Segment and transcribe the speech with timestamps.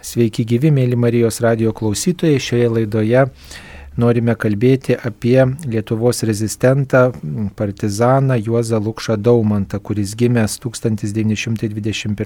[0.00, 2.40] Sveiki gyvi, mėly Marijos radio klausytojai.
[2.40, 3.26] Šioje laidoje
[4.00, 7.12] norime kalbėti apie Lietuvos rezistentą,
[7.58, 12.16] partizaną Juozą Lukšą Daumantą, kuris gimęs 1921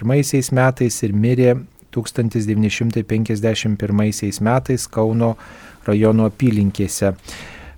[0.54, 1.56] metais ir mirė
[1.90, 5.36] 1951 metais Kauno
[5.88, 7.14] rajono apylinkėse.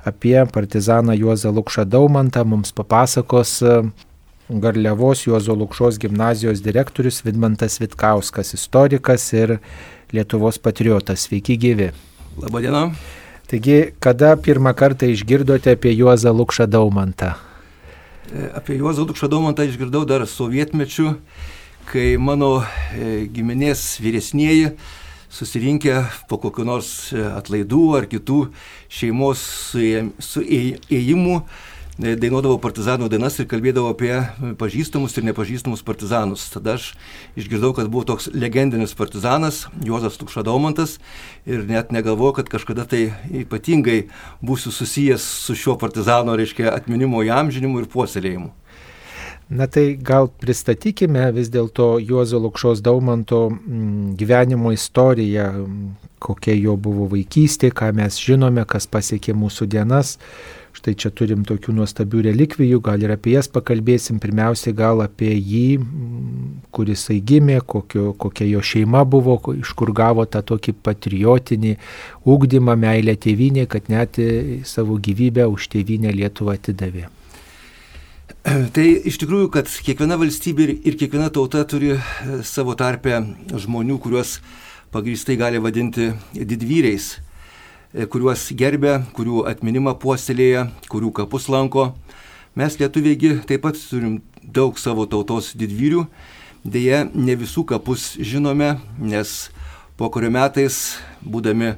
[0.04, 3.64] Apie partizaną Juozą Lukšą Daumantą mums papasakos
[4.48, 9.58] Garliavos Juozo Lukšos gimnazijos direktorius Vidmantas Vitkauskas, istorikas ir
[10.12, 11.26] Lietuvos patriotas.
[11.26, 11.90] Sveiki gyvi.
[12.38, 12.92] Labadiena.
[13.50, 17.34] Taigi, kada pirmą kartą išgirdote apie Juozą Lukšą Daumantą?
[18.30, 21.16] E, apie Juozą Lukšą Daumantą išgirdau dar sovietmečiu,
[21.90, 24.76] kai mano e, giminės vyresnieji
[25.26, 28.44] susirinkę po kokiu nors e, atlaidų ar kitų
[28.86, 29.42] šeimos
[30.22, 34.12] suėjimų E, dainuodavo partizanų dainas ir kalbėdavo apie
[34.60, 36.44] pažįstamus ir nepažįstamus partizanus.
[36.52, 36.90] Tada aš
[37.40, 40.98] išgirdau, kad buvo toks legendinis partizanas Juozas Tukšadaumantas
[41.48, 44.04] ir net negalvojau, kad kažkada tai ypatingai
[44.44, 48.52] būsiu susijęs su šiuo partizano, reiškia, atminimo įamžinimu ir puoselėjimu.
[49.48, 55.46] Na tai gal pristatykime vis dėlto Juozo Lukšos Daumanto mm, gyvenimo istoriją,
[56.18, 60.16] kokia jo buvo vaikystė, ką mes žinome, kas pasiekė mūsų dienas.
[60.76, 64.18] Štai čia turim tokių nuostabių relikvijų, gal ir apie jas pakalbėsim.
[64.20, 65.78] Pirmiausiai gal apie jį,
[66.76, 71.76] kuris jisai gimė, kokio, kokia jo šeima buvo, iš kur gavo tą tokį patriotinį
[72.28, 74.20] ūkdymą, meilę tėvynė, kad net
[74.68, 77.06] savo gyvybę už tėvynę Lietuvą atidavė.
[78.76, 82.00] Tai iš tikrųjų, kad kiekviena valstybė ir kiekviena tauta turi e,
[82.46, 83.22] savo tarpę
[83.56, 84.38] žmonių, kuriuos
[84.94, 87.14] pagrįstai gali vadinti didvyriais.
[87.96, 91.94] E, kuriuos gerbė, kurių atminimą puoselėja, kurių kapus lanko.
[92.52, 96.02] Mes lietuviegi taip pat turim daug savo tautos didvyrių,
[96.60, 99.32] dėja ne visų kapus žinome, nes
[99.96, 101.72] po kurio metais, būdami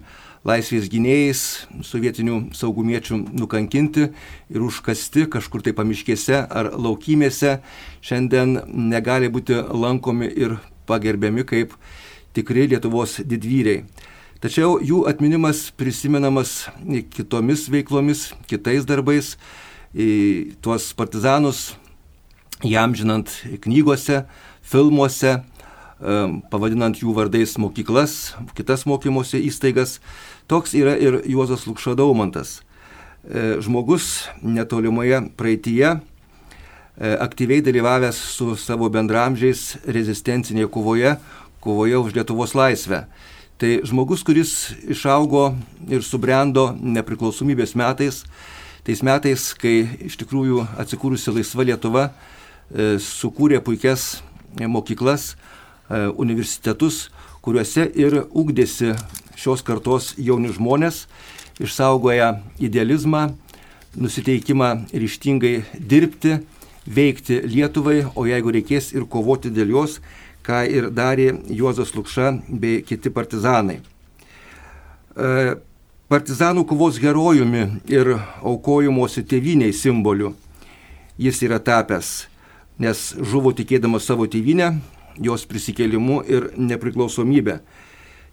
[0.49, 1.45] laisvės gynėjais,
[1.87, 7.61] sovietinių saugumiečių nukankinti ir užkasti kažkur tai pamiškėse ar laukymėse,
[8.03, 8.59] šiandien
[8.91, 10.59] negali būti lankomi ir
[10.91, 11.79] pagerbiami kaip
[12.35, 13.85] tikri Lietuvos didvyriai.
[14.39, 16.69] Tačiau jų atminimas prisimenamas
[17.11, 19.33] kitomis veiklomis, kitais darbais,
[20.63, 21.73] tuos partizanus
[22.63, 23.33] jam žinant
[23.65, 24.21] knygose,
[24.63, 25.41] filmuose,
[26.53, 29.99] pavadinant jų vardais mokyklas, kitas mokymosi įstaigas.
[30.47, 32.61] Toks yra ir Juozas Lukšadaumantas.
[33.27, 35.99] E, žmogus netolimoje praeitie e,
[37.19, 41.17] aktyviai dalyvavęs su savo bendramžiais rezistencinėje kovoje,
[41.61, 43.03] kovoje už Lietuvos laisvę.
[43.59, 44.51] Tai žmogus, kuris
[44.87, 45.49] išaugo
[45.91, 48.21] ir subrendo nepriklausomybės metais,
[48.87, 54.21] tais metais, kai iš tikrųjų atsikūrusi laisva Lietuva e, sukūrė puikias
[54.63, 57.09] mokyklas, e, universitetus,
[57.43, 58.93] kuriuose ir ugdėsi
[59.35, 61.09] šios kartos jauni žmonės,
[61.59, 63.33] išsaugoja idealizmą,
[63.99, 66.39] nusiteikimą ryštingai dirbti,
[66.87, 69.99] veikti Lietuvai, o jeigu reikės ir kovoti dėl jos,
[70.49, 73.79] ką ir darė Juozas Lukša bei kiti partizanai.
[75.13, 75.57] E,
[76.09, 80.33] partizanų kovos herojumi ir aukojimuosi tėviniai simboliu
[81.19, 82.29] jis yra tapęs,
[82.79, 84.71] nes žuvo tikėdamas savo tėvynę,
[85.19, 87.59] jos prisikėlimu ir nepriklausomybę.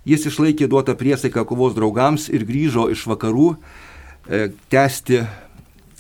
[0.06, 5.24] Jis išlaikė duotą priesaiką kovos draugams ir grįžo iš vakarų e, tęsti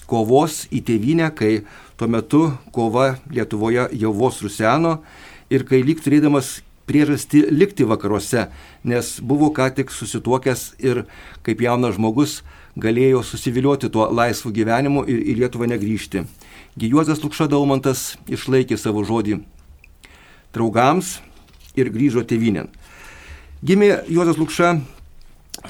[0.05, 1.63] kovos į tėvynę, kai
[1.97, 4.99] tuo metu kova Lietuvoje jau vos ruseno
[5.49, 8.47] ir kai lyg turėdamas priežastį likti vakaruose,
[8.85, 11.05] nes buvo ką tik susituokęs ir
[11.45, 12.43] kaip jaunas žmogus
[12.77, 16.25] galėjo susivilioti tuo laisvu gyvenimu ir į Lietuvą negrįžti.
[16.77, 19.39] Gijuozas Lukša Daumantas išlaikė savo žodį
[20.55, 21.19] draugams
[21.75, 22.67] ir grįžo tėvynėn.
[23.65, 24.75] Gimė Juozas Lukša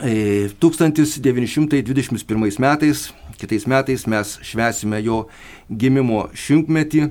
[0.01, 5.27] 1921 e, metais, kitais metais mes švesime jo
[5.69, 7.09] gimimo šimtmetį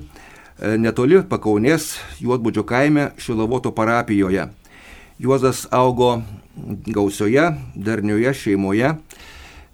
[0.59, 4.47] netoli Pakaunės Juotbudžio kaime Šilavoto parapijoje.
[5.19, 6.21] Juozas augo
[6.87, 8.93] gausioje, darnioje šeimoje.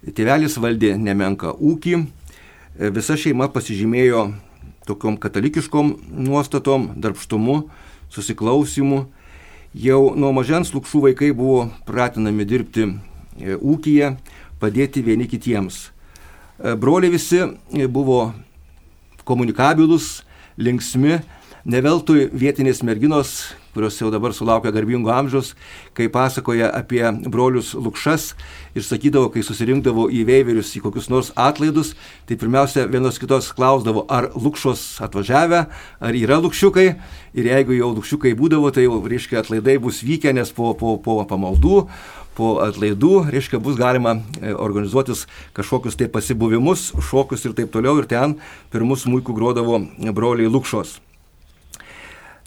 [0.02, 1.94] Tėvelis valdė nemenka ūkį.
[1.98, 4.24] E, visa šeima pasižymėjo
[4.88, 5.94] tokiom katalikiškom
[6.26, 7.68] nuostatom, darbštumu,
[8.10, 9.04] susiklausimu.
[9.78, 14.16] Jau nuo mažens lūkšų vaikai buvo pratinami dirbti e, ūkyje,
[14.58, 15.88] padėti vieni kitiems.
[16.62, 17.40] Broliai visi
[17.90, 18.28] buvo
[19.26, 20.20] komunikabilus,
[20.58, 21.20] linksmi,
[21.64, 25.54] ne veltui vietinės merginos kurios jau dabar sulaukia garbingo amžiaus,
[25.96, 27.02] kai pasakoja apie
[27.32, 28.32] brolius Lukšas
[28.76, 31.94] ir sakydavo, kai susirinkdavo į veiverius į kokius nors atlaidus,
[32.28, 35.64] tai pirmiausia vienos kitos klausdavo, ar Lukšos atvažiavę,
[36.00, 36.88] ar yra Lukšiukai.
[37.32, 41.22] Ir jeigu jau Lukšiukai būdavo, tai jau, reiškia, atlaidai bus vykę, nes po, po, po
[41.24, 41.86] pamaldų
[42.36, 45.26] po atlaidų, reiškia, bus galima e, organizuotis
[45.56, 47.98] kažkokius tai pasibuvimus, šokius ir taip toliau.
[48.00, 48.36] Ir ten
[48.72, 49.80] pirmus mūkų grodavo
[50.16, 50.96] broliai Lukšos.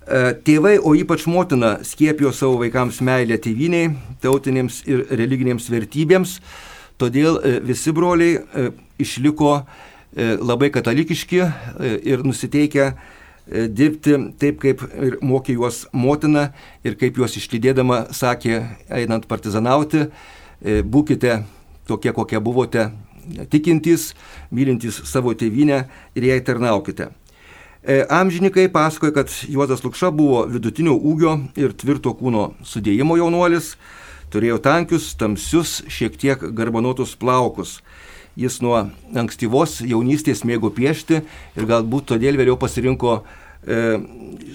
[0.06, 3.94] E, tėvai, o ypač motina, skiepijo savo vaikams meilę tėviniai,
[4.26, 6.40] tautinėms ir religinėms vertybėms,
[7.02, 8.72] todėl e, visi broliai
[9.02, 9.60] išliko
[10.16, 11.42] labai katalikiški
[12.08, 12.86] ir nusiteikę
[13.48, 16.50] dirbti taip, kaip ir mokė juos motina
[16.86, 20.08] ir kaip juos išlydėdama sakė, einant partizanauti,
[20.62, 21.44] e, būkite
[21.88, 22.90] tokie, kokie buvote,
[23.52, 24.14] tikintys,
[24.52, 25.86] mylintys savo tėvynę
[26.18, 27.12] ir jai tarnaukite.
[27.86, 33.76] E, amžininkai pasakoja, kad Juozas Lukša buvo vidutinio ūgio ir tvirto kūno sudėjimo jaunuolis,
[34.34, 37.78] turėjo tankius, tamsius, šiek tiek garbanotus plaukus.
[38.36, 38.76] Jis nuo
[39.16, 43.22] ankstyvos jaunystės mėgo piešti ir galbūt todėl vėliau pasirinko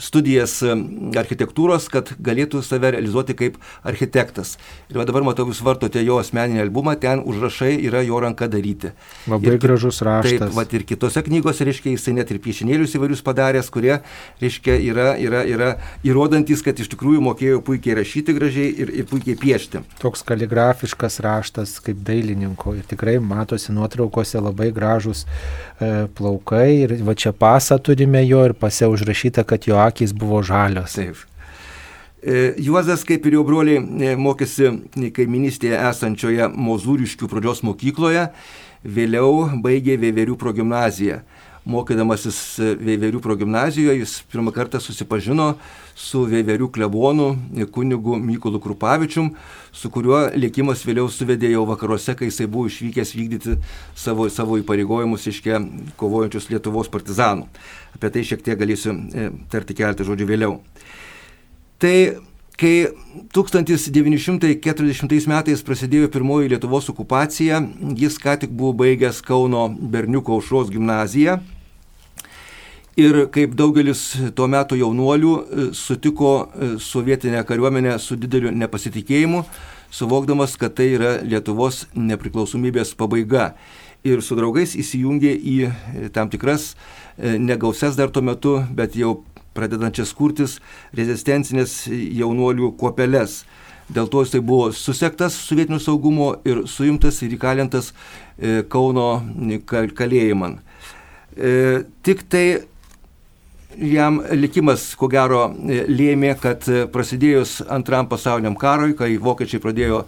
[0.01, 0.75] studijas e,
[1.21, 4.57] architektūros, kad galėtų save realizuoti kaip architektas.
[4.91, 8.93] Ir dabar matau, jūs vartote jo asmeninį albumą, ten užrašai yra jo ranka daryti.
[9.31, 10.47] Labai ir, gražus raštas.
[10.47, 13.99] Taip, vat, ir kitose knygose, reiškia, jisai net ir piešinėlius įvairius padaręs, kurie,
[14.43, 15.71] reiškia, yra, yra, yra
[16.07, 19.85] įrodantis, kad iš tikrųjų mokėjo puikiai rašyti gražiai ir, ir puikiai piešti.
[20.01, 27.15] Toks kaligrafiškas raštas kaip dailininko ir tikrai matosi nuotraukose labai gražus e, plaukai ir va
[27.19, 30.95] čia pasą turime jo ir pase užrašyta, kad jo akis buvo žalios.
[30.99, 31.19] Taip.
[32.23, 34.69] E, Juozas, kaip ir jo broliai, e, mokėsi
[35.17, 38.27] kaiminystėje esančioje Mozūriškių pradžios mokykloje,
[38.85, 41.23] vėliau baigė Vėverių progymnaziją.
[41.69, 42.39] Mokydamasis
[42.81, 45.51] Vėverių progymnazijoje jis pirmą kartą susipažino
[45.99, 47.35] su Vėverių klebonu
[47.75, 49.35] kunigu Mykolu Krupavičium,
[49.73, 53.59] su kuriuo likimas vėliau suvedė jau vakaruose, kai jisai buvo išvykęs vykdyti
[53.93, 55.61] savo, savo įpareigojimus iškę
[56.01, 57.47] kovojančius Lietuvos partizanų.
[57.99, 60.59] Apie tai šiek tiek galėsiu e, tarti keletą žodžių vėliau.
[61.81, 61.95] Tai
[62.61, 62.91] kai
[63.33, 67.63] 1940 metais prasidėjo pirmoji Lietuvos okupacija,
[67.97, 71.39] jis ką tik buvo baigęs Kauno berniuko aušros gimnaziją.
[73.01, 74.03] Ir kaip daugelis
[74.37, 79.45] tuo metu jaunuolių e, sutiko e, sovietinę kariuomenę su dideliu nepasitikėjimu,
[79.95, 83.55] suvokdamas, kad tai yra Lietuvos nepriklausomybės pabaiga.
[84.05, 85.57] Ir su draugais įsijungė į
[86.13, 86.75] tam tikras
[87.23, 89.19] E, negausias dar tuo metu, bet jau
[89.57, 90.59] pradedančias kurtis
[90.97, 93.43] rezistencinės jaunuolių kuopeles.
[93.91, 99.09] Dėl to jisai buvo susektas sovietinių saugumo ir suimtas ir įkalintas e, Kauno
[99.67, 100.53] kalėjimą.
[101.35, 101.55] E,
[102.07, 102.45] tik tai
[103.79, 110.05] jam likimas, ko gero, lėmė, kad prasidėjus antram pasauliniam karui, kai vokiečiai pradėjo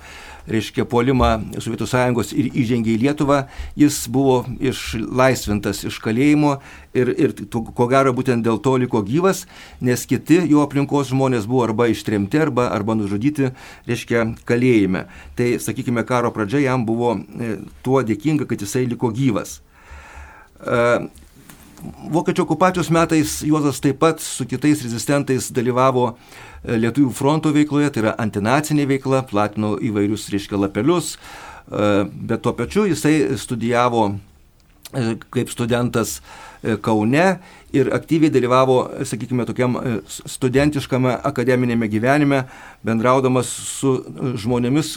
[0.50, 1.30] reiškia, puolimą
[1.62, 3.42] Sovietų sąjungos ir įžengė į Lietuvą,
[3.78, 6.56] jis buvo išlaisvintas iš kalėjimo
[6.96, 9.44] ir, ir ko gero būtent dėl to liko gyvas,
[9.80, 13.52] nes kiti jo aplinkos žmonės buvo arba ištremti, arba, arba nužudyti,
[13.88, 15.06] reiškia, kalėjime.
[15.38, 17.56] Tai, sakykime, karo pradžia jam buvo e,
[17.86, 19.60] tuo dėkinga, kad jisai liko gyvas.
[22.12, 26.12] Vokiečių okupacijos metais Juozas taip pat su kitais rezistentais dalyvavo
[26.62, 32.54] E, Lietuvių fronto veikloje, tai yra antinacinė veikla, platino įvairius, reiškia, lapelius, e, bet tuo
[32.58, 36.20] pačiu jisai studijavo e, kaip studentas
[36.78, 37.40] Kaune
[37.74, 38.76] ir aktyviai dalyvavo,
[39.10, 39.74] sakykime, tokiam
[40.06, 42.44] studentiškame akademinėme gyvenime,
[42.86, 43.96] bendraudamas su
[44.38, 44.92] žmonėmis,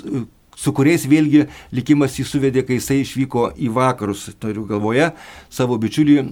[0.56, 1.46] su kuriais vėlgi
[1.76, 4.30] likimas jį suvedė, kai jisai išvyko į vakarus.
[4.42, 5.12] Turiu galvoje
[5.54, 6.24] savo bičiulį e,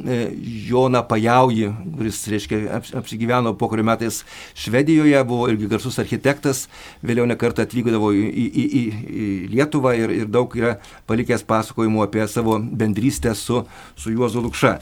[0.69, 2.57] Joną Pajaujį, kuris, reiškia,
[2.99, 4.15] apsigyveno po kurių metais
[4.59, 6.57] Švedijoje, buvo irgi garsus architektas,
[7.03, 10.71] vėliau nekartą atvykdavo į, į, į, į Lietuvą ir, ir daug yra
[11.09, 13.57] palikęs pasakojimų apie savo bendrystę su,
[13.99, 14.73] su Juozu Lukša.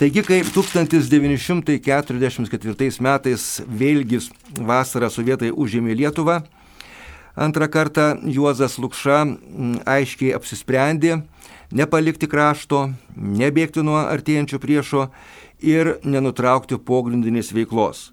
[0.00, 4.18] Taigi, kai 1944 metais vėlgi
[4.56, 6.40] vasarą sovietai užėmė Lietuvą,
[7.34, 9.26] Antrą kartą Juozas Lukša
[9.86, 11.22] aiškiai apsisprendė
[11.70, 15.10] nepalikti krašto, nebėgti nuo artėjančio priešo
[15.62, 18.12] ir nenutraukti pogrindinės veiklos.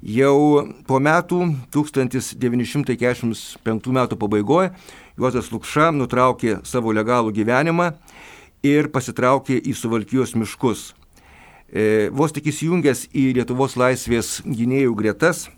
[0.00, 4.72] Jau po metų, 1945 metų pabaigoje,
[5.20, 7.92] Juozas Lukša nutraukė savo legalų gyvenimą
[8.64, 10.94] ir pasitraukė į Suvalkijos miškus.
[11.70, 15.50] E, vos tik įsijungęs į Lietuvos laisvės gynėjų gretas,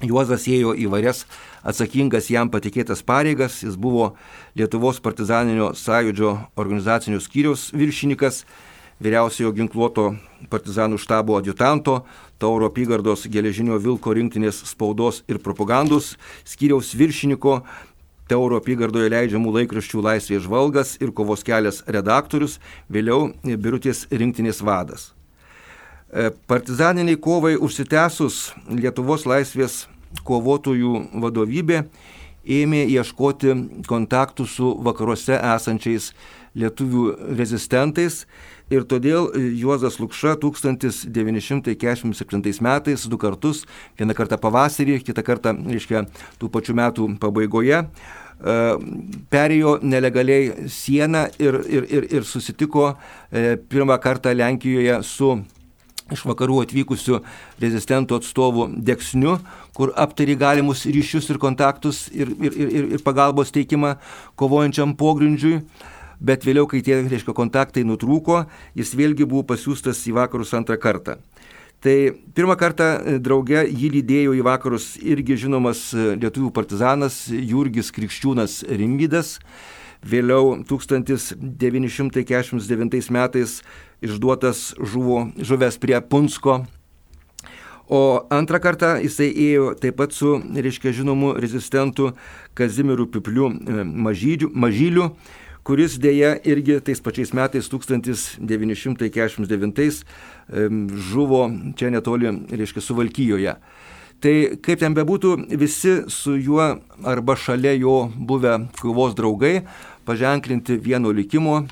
[0.00, 1.26] Juozas ėjo į varias
[1.60, 4.14] atsakingas jam patikėtas pareigas, jis buvo
[4.56, 8.46] Lietuvos partizaninio sąjūdžio organizacinio skyriaus viršininkas,
[9.00, 10.14] vyriausiojo ginkluoto
[10.52, 12.00] partizanų štabo adjutanto,
[12.40, 16.14] Tauro apygardos geležinio Vilko rinktinės spaudos ir propagandos
[16.48, 17.60] skyriaus viršininko,
[18.30, 22.56] Tauro apygardoje leidžiamų laikraščių laisvės žvalgas ir kovos kelias redaktorius,
[22.88, 25.10] vėliau Birutės rinktinės vadas.
[26.10, 29.86] E, partizaniniai kovai užsitęsus Lietuvos laisvės
[30.26, 31.86] kovotojų vadovybė
[32.50, 33.54] ėmė ieškoti
[33.86, 36.10] kontaktų su vakaruose esančiais
[36.58, 38.26] lietuvių rezistentais
[38.74, 43.66] ir todėl Juozas Lukša 1947 metais du kartus,
[43.98, 46.04] vieną kartą pavasarį, kitą kartą, reiškia,
[46.42, 47.88] tų pačių metų pabaigoje, e,
[49.30, 55.38] perėjo nelegaliai sieną ir, ir, ir, ir susitiko e, pirmą kartą Lenkijoje su
[56.14, 57.20] iš vakarų atvykusių
[57.62, 59.38] rezistentų atstovų Deksniu,
[59.76, 63.96] kur aptari galimus ryšius ir kontaktus ir, ir, ir, ir pagalbos teikimą
[64.40, 65.62] kovojančiam pogrindžiui.
[66.20, 68.42] Bet vėliau, kai tie reiškia, kontaktai nutrūko,
[68.76, 71.16] jis vėlgi buvo pasiūstas į vakarus antrą kartą.
[71.80, 77.88] Tai pirmą kartą e, drauge jį lydėjo į vakarus irgi žinomas e, lietuvių partizanas Jurgis
[77.96, 79.38] Krikščiūnas Rimvydas.
[80.00, 83.60] Vėliau 1949 metais
[84.00, 86.64] išduotas žuvo, žuvęs prie Punsko.
[87.90, 92.14] O antrą kartą jisai ėjo taip pat su, reiškia, žinomu rezistentu
[92.54, 95.10] Kazimiru Pipliu e, Mažyliu, Mažyliu
[95.66, 100.04] kuris dėja irgi tais pačiais metais 1949
[101.10, 101.42] žuvo
[101.76, 103.54] čia netoli, reiškia, Suvalkyjoje.
[104.20, 106.66] Tai kaip ten bebūtų, visi su juo
[107.08, 109.62] arba šalia jo buvę kovos draugai
[110.04, 111.62] paženklinti vieno likimo,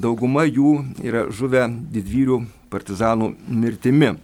[0.00, 0.72] dauguma jų
[1.04, 2.38] yra žuvę didvyrių
[2.72, 4.14] partizanų mirtimi.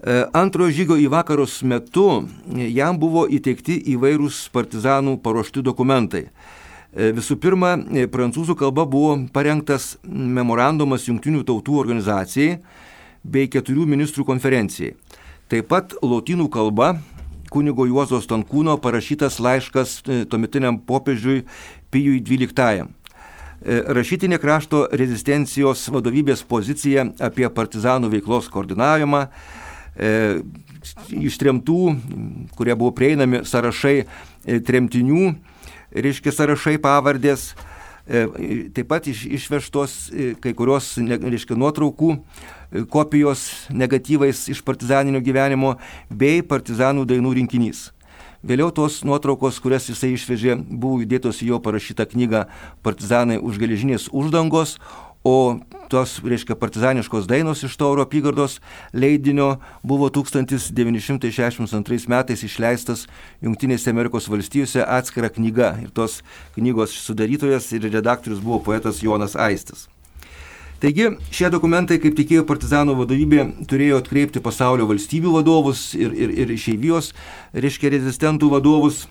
[0.00, 2.06] E, antrojo žygio į vakarus metu
[2.46, 6.28] jam buvo įteikti įvairūs partizanų paruošti dokumentai.
[6.28, 12.60] E, visų pirma, e, prancūzų kalba buvo parengtas memorandumas Junktinių tautų organizacijai
[13.22, 14.94] bei keturių ministrų konferencijai.
[15.50, 16.92] Taip pat lotynų kalba
[17.50, 19.96] kunigo Juozo Stankūno parašytas laiškas
[20.30, 21.40] tuometiniam popiežiui
[21.90, 22.84] Pijui XII.
[22.86, 30.12] E, rašytinė krašto rezistencijos vadovybės pozicija apie partizanų veiklos koordinavimą, e,
[31.18, 31.80] ištremtų,
[32.54, 35.34] kurie buvo prieinami sąrašai e, tremtinių,
[35.98, 37.50] reiškia sąrašai pavardės,
[38.06, 39.96] taip pat iš, išvežtos
[40.42, 42.16] kai kurios reiškia, nuotraukų
[42.90, 45.76] kopijos negatyvais iš partizaninio gyvenimo
[46.10, 47.88] bei partizanų dainų rinkinys.
[48.40, 52.46] Vėliau tos nuotraukos, kurias jisai išvežė, buvo įdėtos į jo parašytą knygą
[52.80, 54.78] Partizanai už geležinės uždangos,
[55.24, 55.60] o
[55.90, 58.60] tos, reiškia, partizaniškos dainos iš Tauro apygardos
[58.92, 63.06] leidinio buvo 1962 metais išleistas
[63.42, 66.22] Junktinėse Amerikos valstijose atskira knyga ir tos
[66.56, 69.88] knygos sudarytojas ir redaktorius buvo poetas Jonas Aistis.
[70.80, 76.54] Taigi šie dokumentai, kaip tikėjo partizanų vadovybė, turėjo atkreipti pasaulio valstybių vadovus ir, ir, ir
[76.54, 77.12] išeivijos,
[77.52, 79.04] reiškia rezistentų vadovus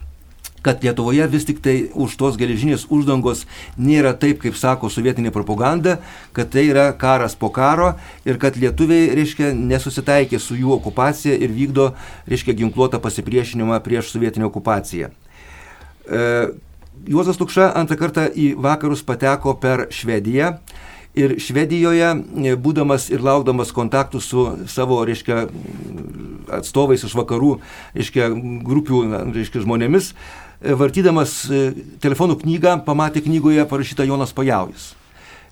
[0.66, 3.46] kad Lietuvoje vis tik tai už tos geležinės uždangos
[3.78, 6.00] nėra taip, kaip sako sovietinė propaganda,
[6.36, 7.94] kad tai yra karas po karo
[8.28, 11.94] ir kad lietuviai, reiškia, nesusitaikė su jų okupacija ir vykdo,
[12.30, 15.12] reiškia, ginkluotą pasipriešinimą prieš sovietinę okupaciją.
[16.10, 16.28] E,
[17.08, 20.58] Juozas Lukša antrą kartą į vakarus pateko per Švediją
[21.18, 22.10] Ir Švedijoje,
[22.46, 25.48] e, būdamas ir laukdamas kontaktų su savo, reiškia,
[26.60, 27.56] atstovais iš vakarų,
[27.98, 28.30] reiškia,
[28.66, 29.02] grupių,
[29.34, 30.14] reiškia, žmonėmis,
[30.62, 31.66] vartydamas e,
[32.04, 34.94] telefonų knygą, pamatė knygoje parašytą Jonas Pajaujas.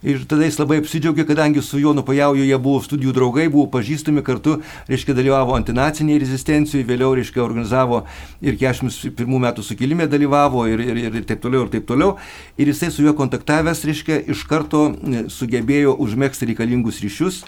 [0.05, 4.21] Ir tada jis labai apsidžiaugė, kadangi su Jonu Pajauju jie buvo studijų draugai, buvo pažįstami
[4.21, 8.03] kartu, reiškia, dalyvavo antinaciniai rezistencijoje, vėliau, reiškia, organizavo
[8.45, 12.13] ir 41 metų sukilimė dalyvavo ir, ir, ir, taip toliau, ir taip toliau.
[12.61, 14.91] Ir jisai su juo kontaktavęs, reiškia, iš karto
[15.33, 17.41] sugebėjo užmėgsti reikalingus ryšius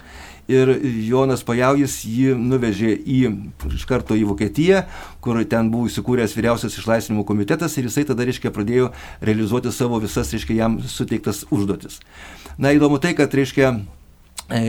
[0.50, 0.72] ir
[1.06, 3.20] Jonas Pajaujis jį nuvežė į,
[3.70, 4.84] iš karto į Vokietiją,
[5.24, 8.90] kur ten buvo įsikūręs vyriausias išlaisvinimo komitetas ir jisai tada, reiškia, pradėjo
[9.22, 12.02] realizuoti savo visas, reiškia, jam suteiktas užduotis.
[12.58, 13.76] Na įdomu tai, kad, reiškia,
[14.50, 14.64] e,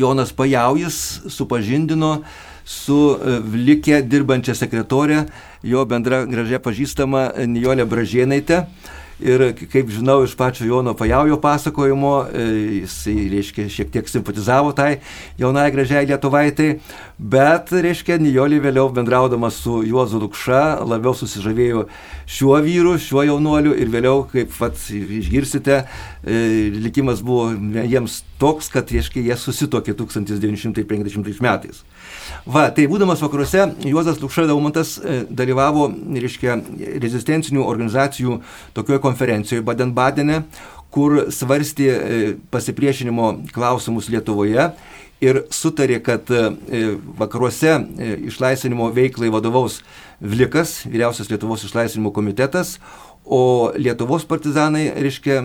[0.00, 0.98] Jonas Pajaujis
[1.32, 2.18] supažindino
[2.66, 5.24] su e, Vlikė dirbančia sekretorė,
[5.62, 8.64] jo bendra gražia pažįstama Nijolė Bražėnaitė.
[9.16, 9.40] Ir
[9.72, 12.42] kaip žinau iš pačio Jono Pajaujo pasakojimo, e,
[12.82, 12.96] jis,
[13.32, 14.98] reiškia, šiek tiek simpatizavo tai
[15.40, 16.74] jaunai gražiai lietuvaitai,
[17.16, 21.86] bet, reiškia, Nijolį vėliau bendraudama su Juozu Lukša labiau susižavėjo
[22.28, 25.86] šiuo vyru, šiuo jaunuoliu ir vėliau, kaip pat išgirsite,
[26.20, 26.44] e,
[26.76, 27.54] likimas buvo
[27.88, 31.80] jiems toks, kad, reiškia, jie susitokė 1950 metais.
[32.46, 36.54] Va, tai būdamas vakaruose, Juozas Lukša Daumantas e, dalyvavo, reiškia,
[37.02, 38.36] rezistencinių organizacijų
[38.76, 40.44] tokioje konferencijoje Baden-Badene,
[40.94, 41.88] kur svarstė
[42.54, 44.68] pasipriešinimo klausimus Lietuvoje
[45.20, 46.30] ir sutarė, kad
[47.18, 47.74] vakaruose
[48.30, 49.80] išlaisvinimo veiklai vadovaus
[50.20, 52.76] Vlikas, vyriausias Lietuvos išlaisvinimo komitetas,
[53.26, 55.40] o Lietuvos partizanai, reiškia,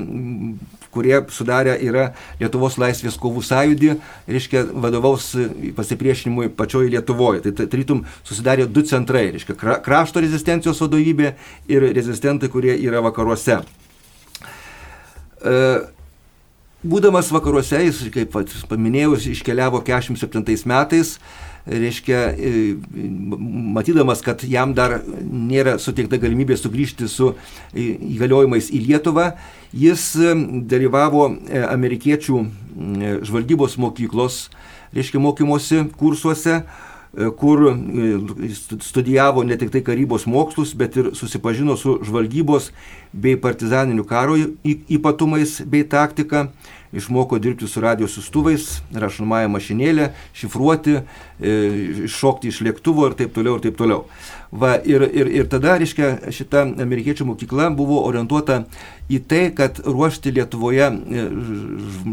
[0.94, 2.10] kurie sudarė yra
[2.40, 3.94] Lietuvos laisvės kovų sąjūdį,
[4.30, 5.32] reiškia, vadovaus
[5.78, 7.46] pasipriešinimui pačioje Lietuvoje.
[7.48, 11.34] Tai tarytum susidarė du centrai, reiškia, krašto rezistencijos vadovybė
[11.72, 13.62] ir rezistentai, kurie yra vakaruose.
[15.42, 15.58] E,
[16.84, 18.36] būdamas vakaruose, jis, kaip
[18.70, 21.18] paminėjau, iškeliavo 47 metais,
[21.70, 22.52] reiškia, e,
[23.76, 27.36] matydamas, kad jam dar nėra suteikta galimybė sugrįžti su
[27.78, 29.32] įgaliojimais į Lietuvą,
[29.74, 30.34] jis e,
[30.72, 32.46] dalyvavo e, amerikiečių
[33.28, 34.48] žvalgybos mokyklos,
[34.96, 36.64] reiškia, mokymosi kursuose
[37.12, 37.74] kur
[38.80, 42.70] studijavo ne tik tai karybos mokslus, bet ir susipažino su žvalgybos
[43.12, 46.48] bei partizaninių karo ypatumais bei taktika
[46.94, 50.98] išmoko dirbti su radio sustuvais, rašomąją mašinėlę, šifruoti,
[51.40, 54.06] e, šokti iš lėktuvo ir taip toliau ir taip toliau.
[54.52, 58.66] Va, ir, ir, ir tada, reiškia, šita amerikiečių mokykla buvo orientuota
[59.08, 61.22] į tai, kad ruošti Lietuvoje e,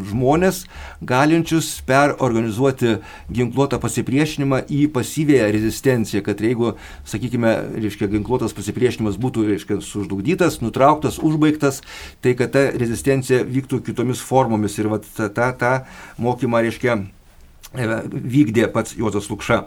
[0.06, 0.60] žmonės,
[1.02, 2.92] galinčius perorganizuoti
[3.34, 6.76] ginkluotą pasipriešinimą į pasyvėją rezistenciją, kad jeigu,
[7.10, 11.80] sakykime, reiškia, ginkluotas pasipriešinimas būtų, reiškia, sužlugdytas, nutrauktas, užbaigtas,
[12.22, 15.74] tai kad ta rezistencija vyktų kitomis formomis ir va, tą, tą, tą
[16.22, 17.00] mokymą, reiškia,
[17.74, 19.64] e, vykdė pats Juozas Lukša.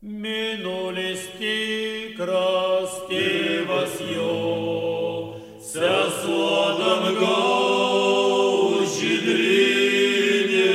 [0.00, 8.14] Minulis tikras tėvas jo, sesuo dangaus
[8.94, 10.70] žydrinė,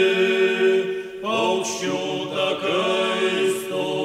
[1.23, 2.03] paukščių
[2.35, 4.02] takais to išskridai,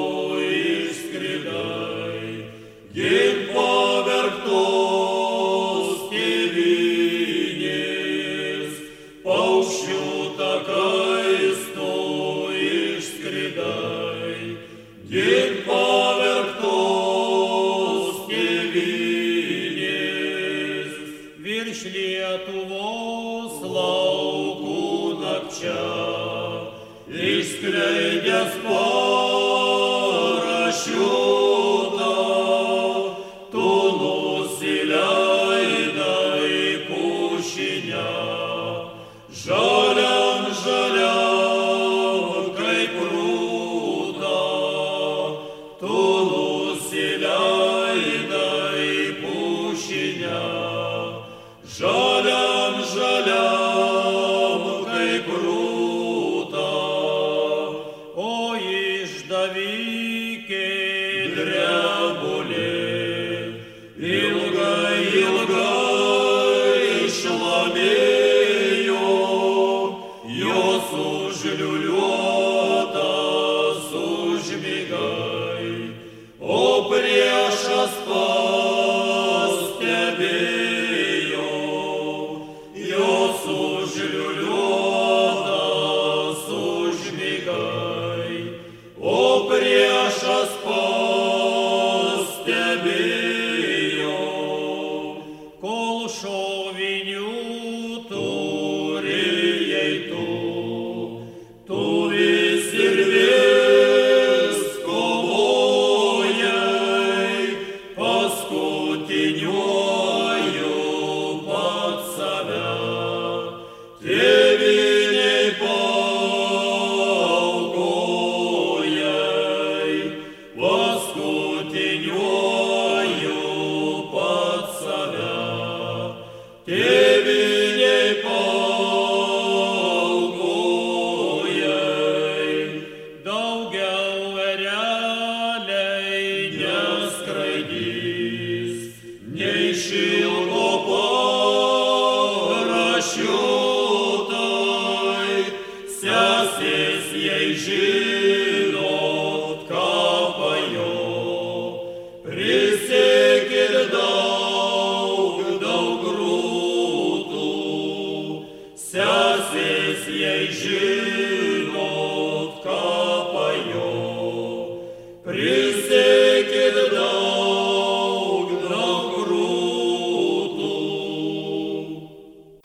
[76.41, 78.28] Open your shop.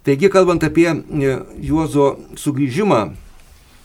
[0.05, 3.05] Taigi, kalbant apie e, Juozo sugrįžimą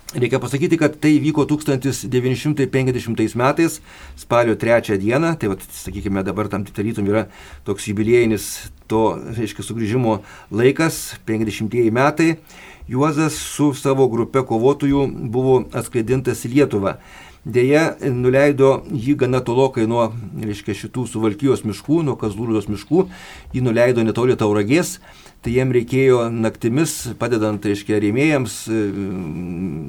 [0.09, 3.81] Reikia pasakyti, kad tai vyko 1950 metais,
[4.17, 7.27] spalio 3 dieną, tai vat, sakykime dabar tam tarytum yra
[7.61, 12.41] toks jubiliejinis to, reiškia, sugrįžimo laikas, 50 metai.
[12.89, 16.97] Juozas su savo grupe kovotojų buvo atskridintas į Lietuvą.
[17.47, 20.09] Deja, nuleido jį gana tolokai nuo,
[20.43, 23.05] reiškia, šitų suvalkyjos miškų, nuo Kazlūrijos miškų,
[23.55, 24.97] jį nuleido netoli Tauragės,
[25.39, 28.79] tai jiem reikėjo naktimis, padedant, reiškia, rėmėjams, e,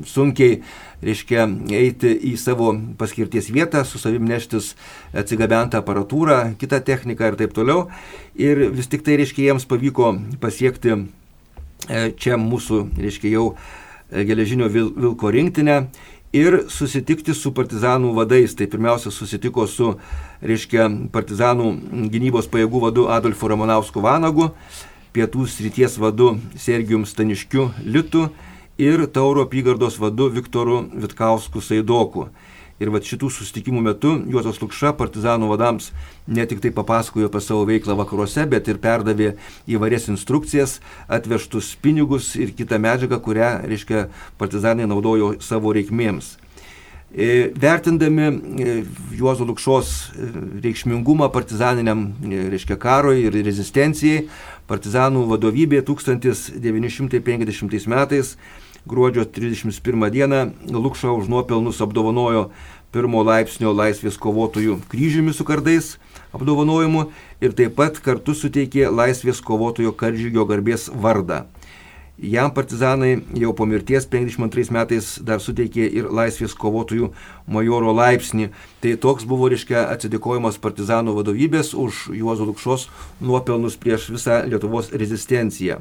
[0.07, 0.61] sunkiai,
[1.03, 4.77] reiškia, eiti į savo paskirties vietą, su savim neštis
[5.11, 7.89] atsigabentą aparatūrą, kitą techniką ir taip toliau.
[8.39, 14.71] Ir vis tik tai, reiškia, jiems pavyko pasiekti e, čia mūsų, reiškia, jau e, geležinio
[14.71, 15.81] vilko rinktinę
[16.33, 18.55] ir susitikti su partizanų vadais.
[18.57, 19.95] Tai pirmiausia susitiko su,
[20.43, 21.73] reiškia, partizanų
[22.13, 24.51] gynybos pajėgų vadu Adolfu Ramonausku Vanagu,
[25.15, 28.29] pietų srities vadu Sergijum Staniškiu Litu
[28.79, 32.29] ir Tauro apygardos vadu Viktoru Vitkausku Saidoku.
[32.81, 35.91] Ir va šitų susitikimų metu Juozas Lukša partizanų vadams
[36.27, 39.35] ne tik tai papasakojo apie savo veiklą vakaruose, bet ir perdavė
[39.69, 44.07] įvairias instrukcijas, atvežtus pinigus ir kitą medžiagą, kurią, reiškia,
[44.41, 46.39] partizanai naudojo savo reikmėms.
[47.13, 48.85] E, vertindami e,
[49.19, 50.31] Juozo Lukšos e,
[50.63, 54.29] reikšmingumą partizaniniam, reiškia, karui ir rezistencijai,
[54.71, 58.37] partizanų vadovybė 1950 metais
[58.87, 62.51] gruodžio 31 dieną Lukša už nuopelnus apdovanojo
[62.93, 65.97] pirmo laipsnio laisvės kovotojų kryžiumi su kardais
[66.35, 67.07] apdovanojimu
[67.41, 71.45] ir taip pat kartu suteikė laisvės kovotojo karžygio garbės vardą.
[72.21, 77.15] Jam partizanai jau po mirties 52 metais dar suteikė ir laisvės kovotojų
[77.49, 78.51] majoro laipsnį.
[78.85, 82.91] Tai toks buvo, reiškia, atsidėkojimas partizanų vadovybės už Juozo Lukšos
[83.25, 85.81] nuopelnus prieš visą Lietuvos rezistenciją.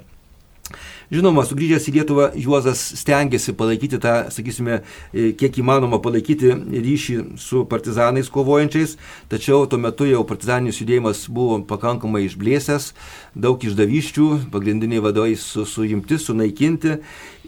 [1.09, 7.63] Žinoma, sugrįžęs į Lietuvą, Juozas stengiasi palaikyti tą, sakysime, e, kiek įmanoma palaikyti ryšį su
[7.65, 8.93] partizanais kovojančiais,
[9.31, 12.91] tačiau tuo metu jau partizaninis judėjimas buvo pakankamai išblėsęs,
[13.33, 16.99] daug išdavyščių, pagrindiniai vadovai su, suimti, sunaikinti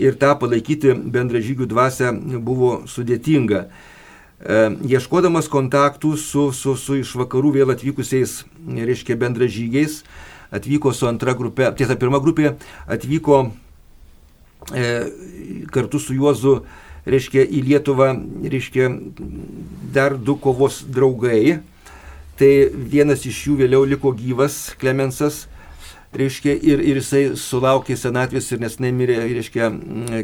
[0.01, 3.67] ir tą palaikyti bendražygių dvasę buvo sudėtinga.
[4.41, 10.01] E, ieškodamas kontaktų su, su, su iš vakarų vėl atvykusiais, reiškia, bendražygiais,
[10.51, 12.55] atvyko su antra grupė, tiesa, pirma grupė
[12.91, 13.41] atvyko
[14.75, 14.87] e,
[15.71, 16.61] kartu su Juozu,
[17.07, 18.11] reiškia, į Lietuvą,
[18.43, 18.89] reiškia,
[19.95, 21.61] dar du kovos draugai.
[22.41, 25.45] Tai vienas iš jų vėliau liko gyvas, Klemensas,
[26.17, 29.69] reiškia, ir, ir jisai sulaukė senatvės ir nesnai mirė, reiškia,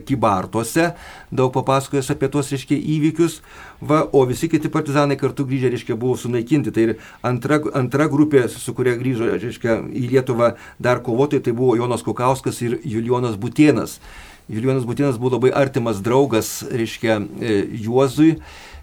[0.07, 0.89] Kybartuose,
[1.31, 3.39] daug papasakojęs apie tuos, reiškia, įvykius,
[3.79, 6.73] va, o visi kiti partizanai kartu grįžę, reiškia, buvo sunaikinti.
[6.75, 6.95] Tai ir
[7.25, 12.61] antra, antra grupė, su kuria grįžo, reiškia, į Lietuvą dar kovotojai, tai buvo Jonas Kukauskas
[12.65, 13.99] ir Julijonas Butienas.
[14.47, 18.37] Julijonas Butienas buvo labai artimas draugas, reiškia, e, Juozui.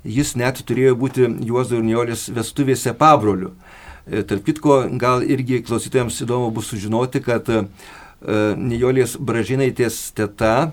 [0.04, 3.54] Jis net turėjo būti Juozo ir Nijolės vestuvėse pabroliu.
[4.04, 7.62] E, tarp kitko, gal irgi klausytojams įdomu bus sužinoti, kad e,
[8.60, 10.72] Nijolės Bražinaitės teta,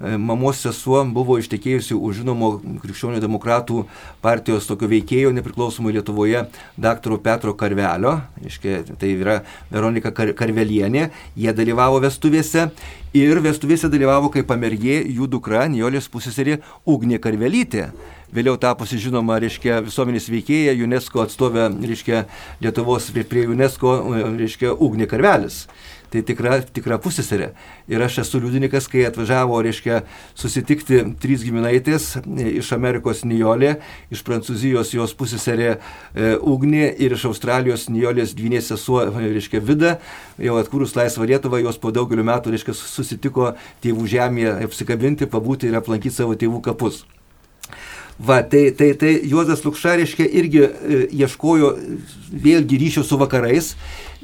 [0.00, 2.50] mamos sesuo buvo ištekėjusi už žinomo
[2.82, 3.84] krikščionių demokratų
[4.24, 6.44] partijos tokio veikėjo nepriklausomai Lietuvoje,
[6.76, 9.38] daktaro Petro Karvelio, iškia, tai yra
[9.70, 12.68] Veronika Kar Karvelienė, jie dalyvavo vestuvėse
[13.16, 17.88] ir vestuvėse dalyvavo kaip pamergė jų dukra Nijolės pusėserė Ugnė Karvelytė.
[18.36, 22.24] Vėliau tapusi žinoma, reiškia, visuomenės veikėja, UNESCO atstovė, reiškia,
[22.60, 23.94] Lietuvos prie UNESCO,
[24.34, 25.62] reiškia, Ugnė Karvelis.
[26.12, 27.50] Tai tikra, tikra pusėserė.
[27.90, 30.02] Ir aš esu liudininkas, kai atvažiavo, reiškia,
[30.38, 32.12] susitikti trys giminaitės
[32.52, 33.76] iš Amerikos Nijolė,
[34.14, 39.96] iš Prancūzijos jos pusėserė e, Ugnė ir iš Australijos Nijolės dvynės sesuo, reiškia, Vida.
[40.38, 45.80] Jau atkūrus laisvą Lietuvą, jos po daugeliu metų, reiškia, susitiko tėvų žemėje apsikabinti, pabūti ir
[45.82, 47.02] aplankyti savo tėvų kapus.
[48.18, 51.74] Va, tai, tai, tai Juozas Lukša, reiškia, irgi e, ieškojo
[52.32, 53.74] vėlgi ryšio su vakarais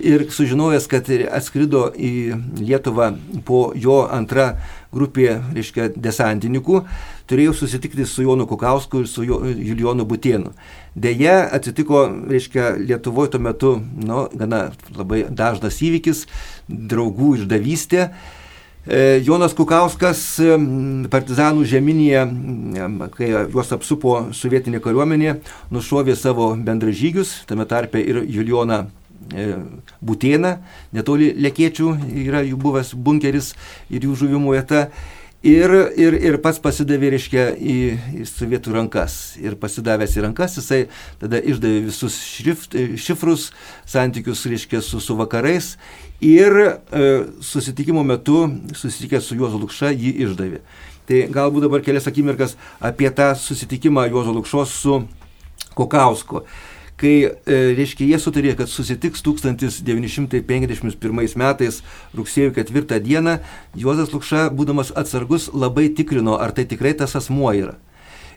[0.01, 2.13] ir sužinojęs, kad atskrido į
[2.63, 3.11] Lietuvą
[3.45, 4.55] po jo antra
[4.93, 6.83] grupė, reiškia, desantininkų,
[7.29, 10.55] turėjo susitikti su Jonu Kukausku ir su Julionu Butienu.
[10.97, 16.27] Deja, atsitiko, reiškia, Lietuvoje tuo metu, nu, gana labai dažnas įvykis,
[16.69, 18.09] draugų išdavystė.
[18.83, 20.21] E, Jonas Kukauskas
[21.13, 22.25] partizanų žeminėje,
[23.15, 25.37] kai juos apsupo sovietinė kariuomenė,
[25.71, 28.81] nušovė savo bendražygius, tame tarpe ir Julijoną
[29.31, 29.47] e,
[30.03, 30.57] Būtėną,
[30.99, 33.53] netoli Lekėčių yra jų buvęs bunkeris
[33.87, 34.89] ir jų žuvimo vieta.
[35.43, 37.77] Ir, ir, ir pats pasidavė, reiškia, į,
[38.21, 39.17] į sovietų rankas.
[39.43, 40.85] Ir pasidavęs į rankas, jisai
[41.19, 43.49] tada išdavė visus šrift, šifrus,
[43.91, 45.73] santykius, reiškia, su, su vakarais.
[46.23, 46.71] Ir e,
[47.43, 48.45] susitikimo metu,
[48.79, 50.63] susitikęs su Juozu Lukša, jį išdavė.
[51.11, 55.01] Tai galbūt dabar kelias akimirkas apie tą susitikimą Juozo Lukšos su
[55.75, 56.45] Kokausku
[57.03, 57.31] kai, e,
[57.77, 61.75] reiškia, jie sutarė, kad susitiks 1951 metais
[62.15, 63.35] rugsėjo 4 dieną,
[63.79, 67.77] Juozas Lukša, būdamas atsargus, labai tikrino, ar tai tikrai tas asmuo yra.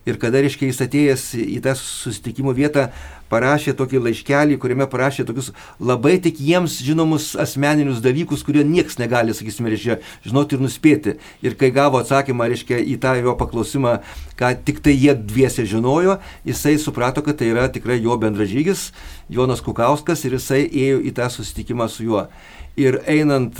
[0.06, 2.92] Ir kada, reiškia, jis atėjęs į tą susitikimo vietą,
[3.32, 9.36] parašė tokį laiškelį, kuriame parašė tokius labai tik jiems žinomus asmeninius dalykus, kurie nieks negali,
[9.36, 11.16] sakysime, reiškia, žinoti ir nuspėti.
[11.46, 13.98] Ir kai gavo atsakymą, reiškia, į tą jo paklausimą,
[14.40, 18.92] ką tik tai jie dviese žinojo, jisai suprato, kad tai yra tikrai jo bendražygis,
[19.30, 22.28] Jonas Kukauskas, ir jisai ėjo į tą susitikimą su juo.
[22.76, 23.56] Ir einant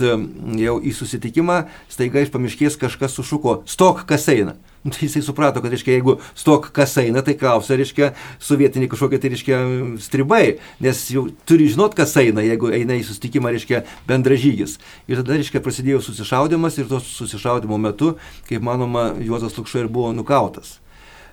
[0.60, 4.58] jau į susitikimą, staiga iš pamiškės kažkas sušuko, stok, kas eina.
[4.86, 9.32] Tai jisai suprato, kad, reiškia, jeigu stok kas eina, tai klausia, reiškia, sovietiniai kažkokie, tai
[9.32, 9.58] reiškia,
[10.04, 10.44] stribai,
[10.84, 14.78] nes jau turi žinot, kas eina, jeigu eina į sustikimą, reiškia, bendražygis.
[15.10, 18.14] Ir tada, reiškia, prasidėjo susišaudimas ir tos susišaudimo metu,
[18.50, 20.78] kaip manoma, Juozas Lukša ir buvo nukautas.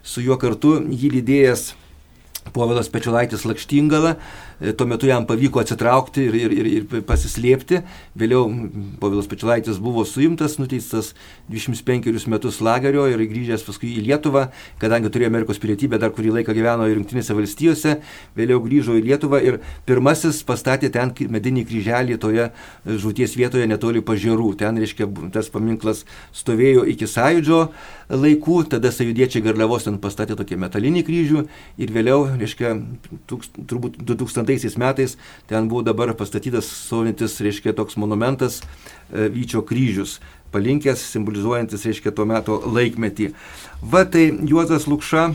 [0.04, 1.70] Su juo kartu jį lydėjęs
[2.52, 4.18] Povilas Pečiulaitis Lakštingala,
[4.64, 7.82] E, tuo metu jam pavyko atsitraukti ir, ir, ir, ir pasislėpti.
[8.20, 8.46] Vėliau
[9.02, 11.12] Povilas Pečiulaitis buvo suimtas, nuteistas
[11.52, 14.46] 25 metus lagerio ir grįžęs paskui į Lietuvą,
[14.80, 17.98] kadangi turėjo Amerikos pilietybę, dar kurį laiką gyveno ir Junktinėse valstijose,
[18.38, 22.48] vėliau grįžo į Lietuvą ir pirmasis pastatė ten medinį kryželį toje
[22.88, 24.54] žūties vietoje netoli pažiūrų.
[24.62, 27.60] Ten, reiškia, tas paminklas stovėjo iki sąjūdžio
[28.14, 31.46] laikų, tada sąjūdiečiai garliavos ten pastatė tokį metalinį kryžių
[31.82, 32.74] ir vėliau, reiškia,
[33.30, 35.18] tūks, turbūt 2000 metais
[35.50, 40.20] ten buvo dabar pastatytas stovintis, reiškia, toks monumentas e, Vyčio kryžius,
[40.54, 43.32] palinkęs, simbolizuojantis, reiškia, tuo metu laikmetį.
[43.82, 45.32] Va tai Juozas Lukša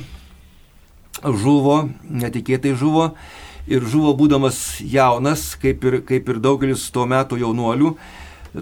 [1.25, 3.13] žuvo, netikėtai žuvo
[3.69, 7.93] ir žuvo būdamas jaunas, kaip ir, kaip ir daugelis tuo metu jaunuolių.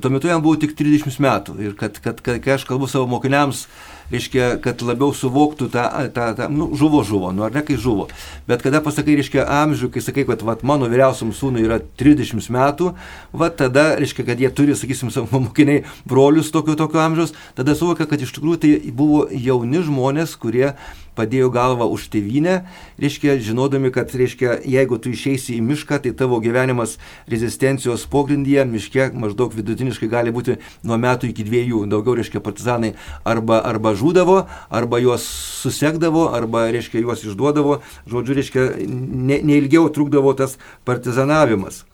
[0.03, 3.07] Tuo metu jam buvo tik 30 metų ir kad, kad, kad kai aš kalbu savo
[3.11, 3.66] mokiniams,
[4.12, 8.09] reiškia, kad labiau suvoktų tą, tą, tą nu, žuvo žuvo, nu ar ne kai žuvo.
[8.49, 12.92] Bet kada pasakai, reiškia, amžių, kai sakai, kad vat, mano vyriausiam sūnui yra 30 metų,
[13.37, 18.09] va tada, reiškia, kad jie turi, sakysim, savo mokiniai brolius tokio, tokio amžiaus, tada suvokia,
[18.11, 20.75] kad iš tikrųjų tai buvo jauni žmonės, kurie
[21.16, 22.59] padėjo galvą už tėvynę,
[23.01, 26.97] reiškia, žinodami, kad, reiškia, jeigu tu išeisi į mišką, tai tavo gyvenimas
[27.33, 32.92] rezistencijos pogrindyje, miške maždaug vidutiniškai gali būti nuo metų iki dviejų, daugiau, reiškia, partizanai
[33.25, 34.38] arba, arba žūdavo,
[34.70, 35.26] arba juos
[35.62, 37.80] susekdavo, arba, reiškia, juos išduodavo,
[38.11, 41.85] žodžiu, reiškia, ne, neilgiau trukdavo tas partizanavimas.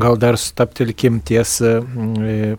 [0.00, 1.58] Gal dar staptelkim ties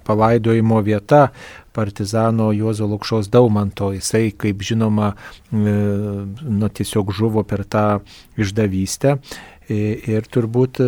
[0.05, 1.29] palaidojimo vieta
[1.71, 3.91] partizano Juozo Lukšos Daumanto.
[3.95, 5.13] Jisai, kaip žinoma,
[5.51, 7.85] e, nu, tiesiog žuvo per tą
[8.37, 9.17] išdavystę.
[9.71, 10.81] Ir turbūt,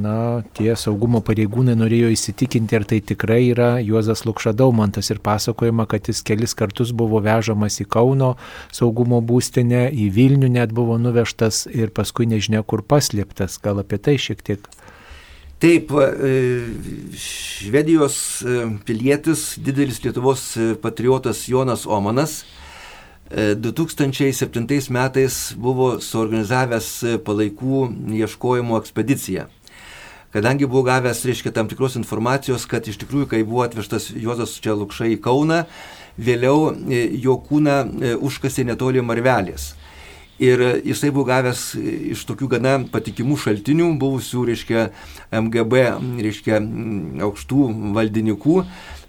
[0.00, 5.84] na, tie saugumo pareigūnai norėjo įsitikinti, ar tai tikrai yra Juozas Lukša Daumantas ir pasakojama,
[5.90, 8.30] kad jis kelis kartus buvo vežamas į Kauno
[8.72, 13.58] saugumo būstinę, į Vilnių net buvo nuvežtas ir paskui nežinia kur paslėptas.
[13.60, 14.70] Gal apie tai šiek tiek
[15.64, 16.66] Taip, e,
[17.16, 22.42] Švedijos e, pilietis, didelis Lietuvos e, patriotas Jonas Omanas
[23.30, 26.88] 2007 metais buvo suorganizavęs
[27.24, 27.84] palaikų
[28.20, 29.46] ieškojimo ekspediciją.
[30.34, 34.74] Kadangi buvo gavęs, reiškia, tam tikros informacijos, kad iš tikrųjų, kai buvo atvežtas Juozas čia
[34.74, 35.60] Lukšai į Kauną,
[36.18, 36.72] vėliau
[37.22, 37.76] jo kūną
[38.18, 39.72] užkasė netoli Marvelės.
[40.42, 44.88] Ir jisai buvo gavęs iš tokių gana patikimų šaltinių, buvusių, reiškia,
[45.30, 45.84] MGB,
[46.26, 46.58] reiškia,
[47.22, 48.56] aukštų valdininkų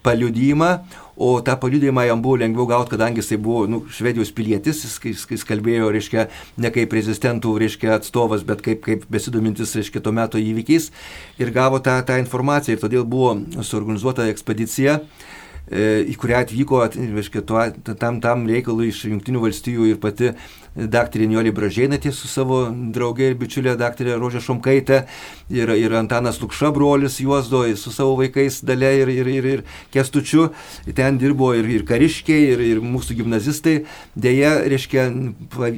[0.05, 0.69] paliudymą,
[1.17, 5.45] o tą paliudymą jam buvo lengviau gauti, kadangi jisai buvo nu, švedijos pilietis, jis, jis
[5.47, 6.27] kalbėjo, reiškia,
[6.59, 10.91] ne kaip prezidentų, reiškia, atstovas, bet kaip, kaip besidomintis, reiškia, tuo metu įvykiais
[11.39, 12.75] ir gavo tą, tą informaciją.
[12.75, 16.83] Ir todėl buvo suorganizuota ekspedicija e, į kurią atvyko,
[17.15, 17.63] reiškia, tuo,
[17.95, 20.33] tam, tam reikalui iš Junktinių valstijų ir pati
[20.75, 25.05] daktarė Niolė Bražėnaitė su savo draugė ir bičiulė daktarė Rožė Šomkaitė
[25.49, 30.49] ir, ir Antanas Lukša brolis Juozdo su savo vaikais dalė ir, ir, ir, ir Kestučiu.
[30.95, 33.77] Ten dirbo ir, ir kariškiai, ir, ir mūsų gimnazistai.
[34.15, 35.07] Deja, reiškia,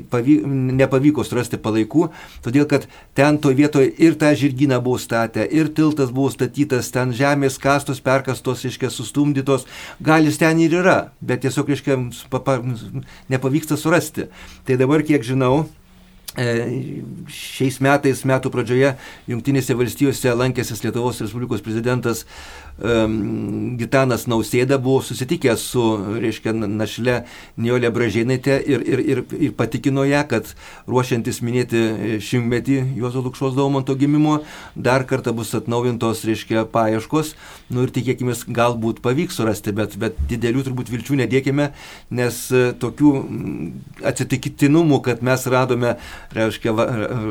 [0.09, 0.39] pavy,
[0.77, 2.07] nepavyko surasti palaikų,
[2.45, 7.13] todėl kad ten to vietoje ir tą žirginą buvo statę, ir tiltas buvo statytas, ten
[7.15, 9.67] žemės kastos, perkastos, reiškia, sustumdytos.
[10.03, 11.99] Gal jis ten ir yra, bet tiesiog, reiškia,
[13.29, 14.27] nepavyksta surasti.
[14.65, 15.65] Tai dabar, kiek žinau,
[17.27, 18.93] šiais metais, metų pradžioje,
[19.27, 22.23] Junktinėse valstijose lankęsis Lietuvos Respublikos prezidentas
[22.77, 25.83] Gitanas Nausėda buvo susitikęs su,
[26.21, 27.15] reiškia, našle
[27.57, 30.51] Niolė Bražėnaitė ir, ir, ir, ir patikino ją, kad
[30.85, 34.43] ruošiantis minėti šimtmetį Juozo Lukšos Daumanto gimimo,
[34.75, 37.33] dar kartą bus atnaujintos, reiškia, paieškos.
[37.73, 41.71] Nu ir tikėkime, galbūt pavyks surasti, bet, bet didelių turbūt vilčių nedėkime,
[42.13, 43.11] nes e, tokių
[44.07, 45.95] atsitiktinumų, kad mes radome,
[46.37, 46.75] reiškia,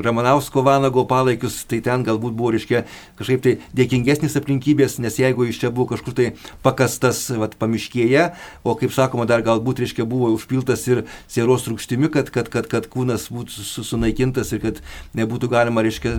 [0.04, 2.82] Ramanausko Vanago palaikius, tai ten galbūt buvo, reiškia,
[3.16, 6.30] kažkaip tai dėkingesnis aplinkybės, nes jeigu jeigu jis čia buvo kažkur tai
[6.64, 8.32] pakastas vat, pamiškėje,
[8.64, 12.88] o kaip sakoma, dar galbūt, reiškia, buvo užpiltas ir sieros rūkštimi, kad, kad, kad, kad
[12.88, 14.80] kūnas būtų sunaikintas ir kad
[15.16, 16.16] nebūtų galima, reiškia,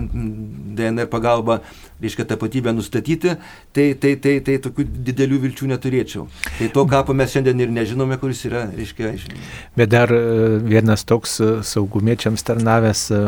[0.78, 1.60] DNR pagalba,
[2.02, 3.34] reiškia, tapatybę nustatyti,
[3.74, 6.28] tai, tai, tai, tai tokių didelių vilčių neturėčiau.
[6.58, 9.50] Tai to kapo mes šiandien ir nežinome, kuris yra, reiškia, žinoma.
[9.78, 10.22] Bet dar e,
[10.62, 13.20] vienas toks e, saugumiečiams tarnavęs e,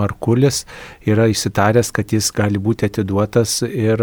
[0.00, 0.64] Markulis
[1.06, 4.00] yra įsitaręs, kad jis gali būti atiduotas ir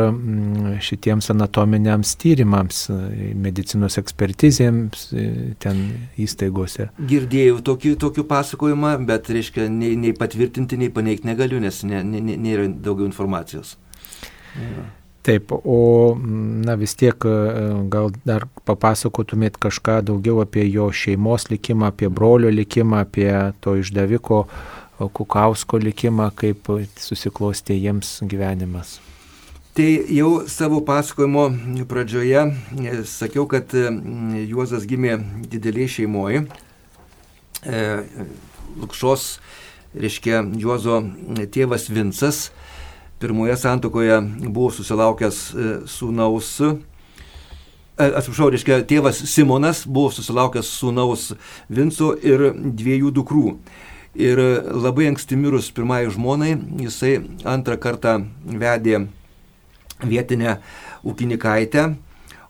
[0.83, 2.89] šitiems tokiems anatominiams tyrimams,
[3.35, 5.13] medicinos ekspertizėms
[5.59, 6.89] ten įstaigose.
[6.99, 12.21] Girdėjau tokį, tokį pasakojimą, bet, reiškia, nei, nei patvirtinti, nei paneigti negaliu, nes nėra ne,
[12.21, 13.77] ne, ne daugiau informacijos.
[14.55, 14.85] Ja.
[15.23, 17.17] Taip, o na vis tiek
[17.89, 24.45] gal dar papasakotumėt kažką daugiau apie jo šeimos likimą, apie brolio likimą, apie to išdaviko
[24.97, 28.97] Kukausko likimą, kaip susiklostė jiems gyvenimas.
[29.77, 31.51] Tai jau savo pasakojimo
[31.85, 32.39] pradžioje
[32.81, 33.83] e, sakiau, kad e,
[34.49, 35.19] Juozas gimė
[35.51, 36.39] didelėje šeimoje.
[38.81, 39.25] Lukšos,
[39.93, 40.95] reiškia, Juozo
[41.53, 42.47] tėvas Vincas
[43.21, 46.49] pirmoje santokoje buvo susilaukęs e, sūnaus,
[48.01, 51.27] atsiprašau, reiškia, tėvas Simonas buvo susilaukęs sūnaus
[51.69, 53.53] Vinco ir dviejų dukrų.
[54.17, 54.41] Ir
[54.73, 59.03] labai anksti mirus pirmai žmonai, jisai antrą kartą vedė
[60.03, 60.59] vietinę
[61.07, 61.87] ūkininkaitę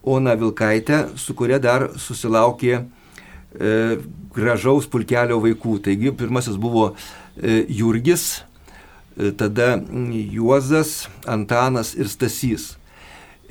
[0.07, 3.71] Ona Vilkaitę, su kuria dar susilaukė e,
[4.31, 5.81] gražaus pulkelio vaikų.
[5.83, 8.27] Taigi pirmasis buvo e, Jurgis,
[9.17, 9.73] e, tada
[10.31, 12.77] Juozas, Antanas ir Stasys.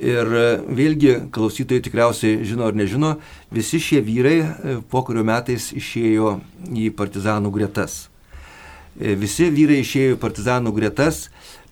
[0.01, 3.15] Ir e, vėlgi klausytojai tikriausiai žino ar nežino,
[3.53, 6.39] visi šie vyrai e, po kurio metais išėjo
[6.73, 8.07] į partizanų gretas.
[8.97, 11.27] E, visi vyrai išėjo į partizanų gretas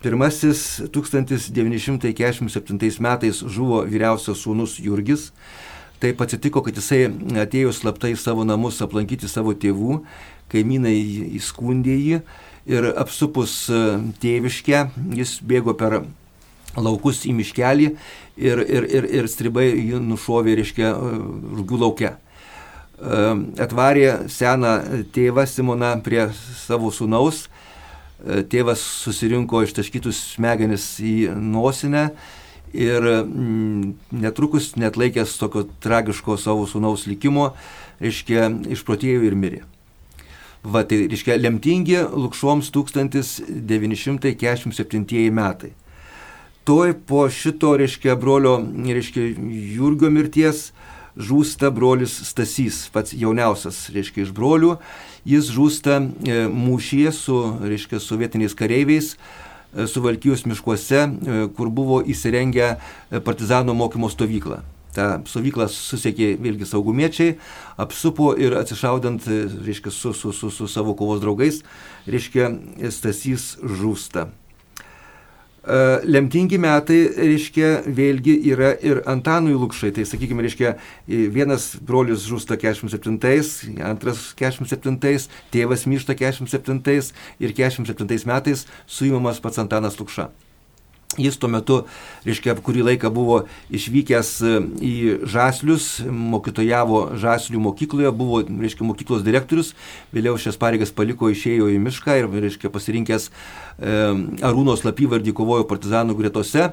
[0.06, 5.34] Pirmasis 1947 metais žuvo vyriausias sūnus Jurgis.
[5.98, 7.10] Taip atsitiko, kad jisai
[7.42, 10.06] atėjo slaptai į savo namus aplankyti savo tėvų,
[10.54, 10.94] kaimynai
[11.40, 12.22] įskundė jį
[12.70, 16.06] ir apsupus e, tėviškę jis bėgo per
[16.78, 21.18] laukus į miškelį ir, ir, ir, ir stribai jį nušovė, reiškia, e,
[21.64, 22.14] rūgių laukia.
[22.14, 23.26] E,
[23.66, 24.78] atvarė seną
[25.18, 26.30] tėvą Simoną prie
[26.62, 27.55] savo sūnaus E,
[28.24, 32.10] tėvas susirinko ištaškytus smegenis į nosinę
[32.76, 37.54] ir mm, netrukus net laikęs tokio tragiško savo sūnaus likimo,
[38.04, 39.62] reiškia, išprotėjo ir mirė.
[40.66, 45.72] Va, tai reiškia, lemtingi Lukšoms 1947 metai.
[46.66, 49.22] Toj po šito, reiškia, brolio, reiškia,
[49.78, 50.74] Jurgio mirties
[51.16, 54.76] žūsta brolis Stasys, pats jauniausias, reiškia, iš brolių
[55.26, 59.16] Jis žūsta e, mūšyje su, reiškia, sovietiniais kareiviais,
[59.74, 62.76] e, suvalkyjus miškuose, e, kur buvo įsirengę
[63.26, 64.62] partizanų mokymo stovyklą.
[64.96, 67.40] Ta stovykla susiekė vėlgi saugumiečiai,
[67.82, 69.26] apsupo ir atsišaudant,
[69.66, 71.64] reiškia, su, su, su, su savo kovos draugais,
[72.06, 72.54] reiškia,
[72.94, 74.30] Stasys žūsta.
[75.66, 79.92] E, lemtingi metai, reiškia, vėlgi yra ir Antanui Lukšai.
[79.96, 80.76] Tai, sakykime, reiškia,
[81.34, 89.98] vienas brolius žūsta 47, antras 47, tėvas miršta 47 ir 47 metais suimamas pats Antanas
[90.02, 90.30] Lukša.
[91.18, 91.78] Jis tuo metu,
[92.26, 93.38] reiškia, kurį laiką buvo
[93.74, 94.94] išvykęs e, į
[95.32, 99.72] Žaslius, mokytojavo Žaslių mokykloje, buvo, reiškia, mokyklos direktorius,
[100.16, 103.98] vėliau šias pareigas paliko, išėjo į mišką ir, reiškia, pasirinkęs e,
[104.44, 106.72] Arūnos lapyvardį kovojo partizanų gretose.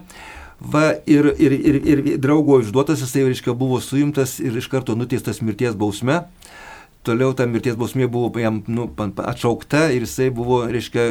[0.62, 5.42] Va, ir, ir, ir, ir draugo išduotas jisai, reiškia, buvo suimtas ir iš karto nuteistas
[5.42, 6.24] mirties bausme.
[7.02, 11.08] Toliau ta mirties bausmė buvo jam nu, atšaukta ir jisai buvo, reiškia,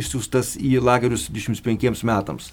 [0.00, 2.48] išsiųstas į lagerius 25 metams.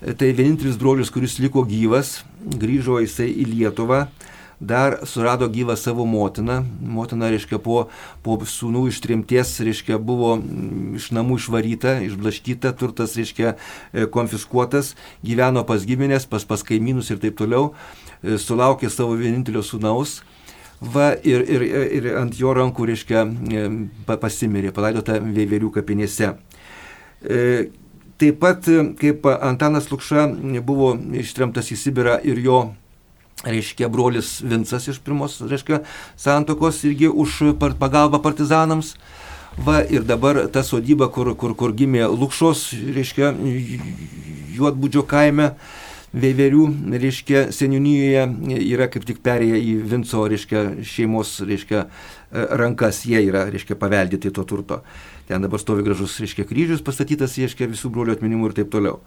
[0.00, 4.06] Tai vienintelis brolius, kuris liko gyvas, grįžo jisai į Lietuvą,
[4.56, 6.62] dar surado gyvą savo motiną.
[6.80, 7.90] Motina, reiškia, po,
[8.24, 10.38] po sūnų ištrimties, reiškia, buvo
[10.96, 13.52] iš namų išvaryta, išblaškyta, turtas, reiškia,
[14.16, 17.74] konfiskuotas, gyveno pas giminės, pas, pas kaimynus ir taip toliau,
[18.24, 20.22] sulaukė savo vienintelio sūnaus
[20.80, 21.62] Va, ir, ir,
[21.96, 23.24] ir ant jo rankų, reiškia,
[24.20, 26.34] pasimirė, palaidota Veiverių kapinėse.
[28.16, 28.68] Taip pat,
[29.00, 30.26] kaip Antanas Lukša
[30.64, 32.60] buvo ištremtas į Sibirą ir jo
[33.44, 35.82] reiškia, brolis Vincas iš pirmos, reiškia,
[36.16, 38.94] santokos irgi už pagalbą partizanams.
[39.56, 43.32] Va ir dabar ta sodyba, kur, kur, kur gimė Lukšos, reiškia,
[44.56, 45.54] Juotbūdžio kaime,
[46.16, 48.22] Veiverių, reiškia, seniūnijoje
[48.64, 51.82] yra kaip tik perėję į Vinco, reiškia, šeimos, reiškia,
[52.32, 54.82] rankas, jie yra, reiškia, paveldėti to turto.
[55.26, 59.00] Ten dabar stovi gražus, reiškia, kryžius pastatytas, reiškia, visų brolių atminimų ir taip toliau.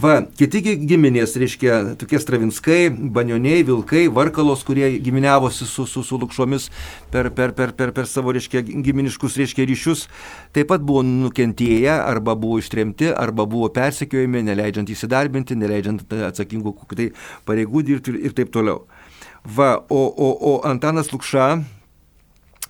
[0.00, 6.68] Va, kiti giminės, reiškia, tokie stravinskai, banioniai, vilkai, varkalos, kurie giminiavosi su, su, su lukšomis
[7.12, 10.04] per, per, per, per, per savo, reiškia, giminiškus, reiškia, ryšius,
[10.56, 17.08] taip pat buvo nukentėję, arba buvo ištremti, arba buvo persekiojami, neleidžiant įsidarbinti, neleidžiant atsakingų tai
[17.48, 18.84] pareigų dirbti ir, ir taip toliau.
[19.44, 21.48] Va, o, o, o Antanas Lukša,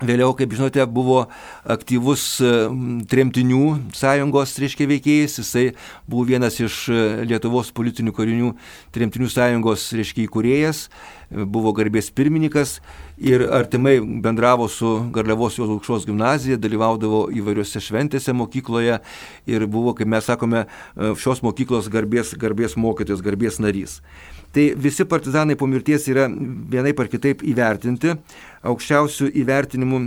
[0.03, 1.21] Vėliau, kaip žinote, buvo
[1.71, 2.49] aktyvus e,
[3.07, 5.37] tremtinių sąjungos, reiškia, veikėjas.
[5.39, 5.63] Jisai
[6.11, 8.51] buvo vienas iš e, Lietuvos politinių karinių
[8.97, 12.81] tremtinių sąjungos, reiškia, įkūrėjas, e, buvo garbės pirmininkas
[13.23, 18.99] ir artimai bendravo su Garliavos Jos aukštos gimnazija, dalyvaudavo įvairiose šventėse mokykloje
[19.47, 20.67] ir buvo, kaip mes sakome,
[21.23, 24.01] šios mokyklos garbės, garbės mokytojas, garbės narys.
[24.55, 28.13] Tai visi partizanai po mirties yra vienaip ar kitaip įvertinti.
[28.65, 29.99] Aukščiausių įvertinimų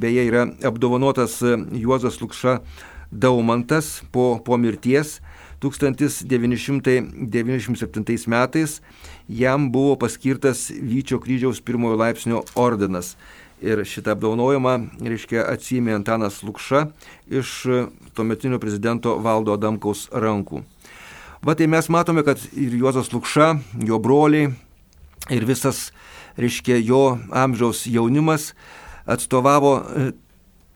[0.00, 2.62] beje yra apdovanotas e, Juozas Lukša
[3.12, 5.20] Daumantas po, po mirties
[5.60, 8.80] 1997 metais.
[9.28, 13.16] Jam buvo paskirtas Vyčio kryžiaus pirmojo laipsnio ordinas.
[13.64, 16.92] Ir šitą apdovanojimą, reiškia, atsijėmė Antanas Lukša
[17.32, 17.64] iš
[18.16, 20.60] tuometinio prezidento Valdo Adamkaus rankų.
[21.40, 23.56] Va tai mes matome, kad ir Juozas Lukša,
[23.88, 24.52] jo broliai
[25.32, 25.92] ir visas,
[26.40, 28.52] reiškia, jo amžiaus jaunimas
[29.06, 30.06] atstovavo e,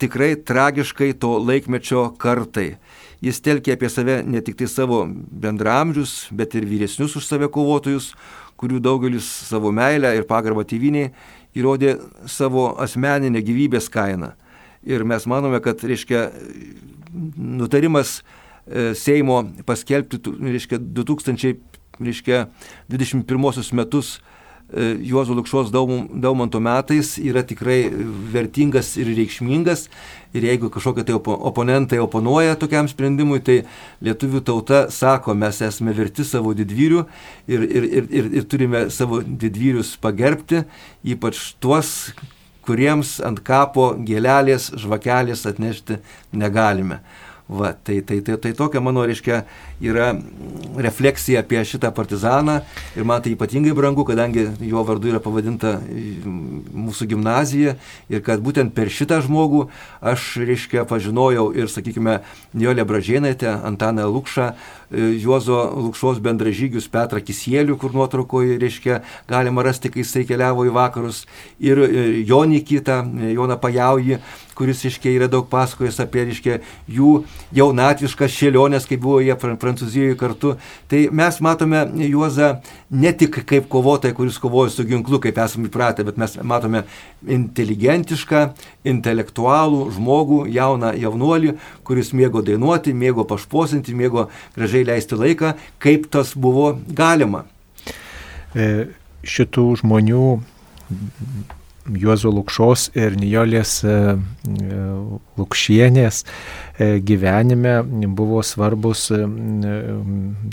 [0.01, 2.75] tikrai tragiškai to laikmečio kartai.
[3.21, 8.15] Jis telkė apie save ne tik tai savo bendramžius, bet ir vyresnius už save kovotojus,
[8.61, 11.13] kurių daugelis savo meilę ir pagarbą tėviniai
[11.57, 11.97] įrodė
[12.29, 14.35] savo asmeninę gyvybės kainą.
[14.87, 16.31] Ir mes manome, kad, reiškia,
[17.37, 18.21] nutarimas
[18.71, 24.21] E, Seimo paskelbti, reiškia, 2021 metus e,
[24.73, 27.91] Juozo Lukšos Daumanto metais yra tikrai
[28.33, 29.89] vertingas ir reikšmingas.
[30.31, 33.65] Ir jeigu kažkokie tai oponentai oponuoja tokiam sprendimui, tai
[34.05, 37.01] lietuvių tauta sako, mes esame verti savo didvyrių
[37.51, 40.63] ir, ir, ir, ir, ir turime savo didvyrius pagerbti,
[41.03, 42.13] ypač tuos,
[42.63, 45.99] kuriems ant kapo gėlelės, žvakelės atnešti
[46.31, 47.01] negalime.
[47.51, 49.41] Va, tai, tai, tai, tai tokia mano, reiškia,
[49.83, 50.13] yra
[50.79, 52.61] refleksija apie šitą partizaną.
[52.95, 57.75] Ir man tai ypatingai brangu, kadangi jo vardu yra pavadinta mūsų gimnazija.
[58.07, 59.65] Ir kad būtent per šitą žmogų
[59.99, 62.21] aš, reiškia, pažinojau ir, sakykime,
[62.55, 69.91] Niolė Bražėnaitė, Antaną Lukšą, e, Juozo Lukšos bendražygius Petrą Kisielių, kur nuotraukoje, reiškia, galima rasti,
[69.91, 71.25] kai jisai keliavo į vakarus,
[71.59, 73.03] ir e, Jonį kitą,
[73.35, 74.21] Joną Pajaujį,
[74.61, 76.59] kuris, reiškia, yra daug pasakojęs apie, reiškia,
[76.93, 77.15] jų
[77.57, 80.55] jaunatviškas šėlionės, kai buvo jie Prancūzijoje kartu.
[80.91, 82.51] Tai mes matome Juozą
[82.93, 86.85] ne tik kaip kovotoją, kuris kovoja su ginklu, kaip esame įpratę, bet mes matome
[87.25, 88.45] inteligentišką,
[88.93, 91.57] intelektualų žmogų, jauną jaunuolį,
[91.87, 97.47] kuris mėgo dainuoti, mėgo pašposinti, mėgo gražiai leisti laiką, kaip tas buvo galima.
[98.55, 98.91] E,
[99.23, 100.27] šitų žmonių
[101.99, 104.81] Juozo Lukšos ir Nijolės e, e,
[105.41, 107.81] Lukšienės e, gyvenime
[108.17, 109.09] buvo svarbus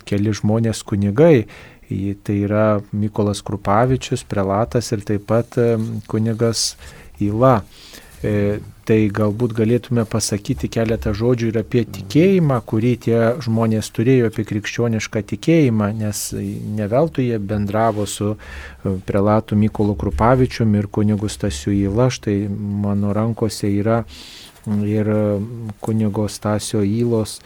[0.08, 1.48] keli žmonės kunigai.
[1.88, 5.56] Tai yra Mykolas Krupavičius, prelatas ir taip pat
[6.12, 6.74] kunigas
[7.24, 7.62] Ila.
[8.26, 8.58] E,
[8.88, 15.22] tai galbūt galėtume pasakyti keletą žodžių ir apie tikėjimą, kurį tie žmonės turėjo apie krikščionišką
[15.34, 16.22] tikėjimą, nes
[16.80, 23.70] neveltui jie bendravo su e, prelatu Mykolu Krupavičium ir kunigu Stasiu Įla, štai mano rankose
[23.70, 24.02] yra
[24.66, 25.14] ir
[25.80, 27.38] kunigo Stasio Įlos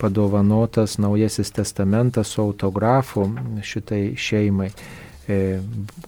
[0.00, 3.26] padovanotas Naujasis testamentas su autografu
[3.66, 4.70] šitai šeimai.
[5.30, 5.58] E,